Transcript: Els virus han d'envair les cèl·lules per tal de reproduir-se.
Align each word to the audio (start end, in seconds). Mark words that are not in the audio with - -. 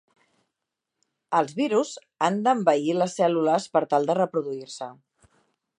Els 1.39 1.53
virus 1.59 1.91
han 2.29 2.41
d'envair 2.47 2.97
les 3.03 3.19
cèl·lules 3.21 3.69
per 3.77 3.83
tal 3.95 4.13
de 4.13 4.17
reproduir-se. 4.21 4.91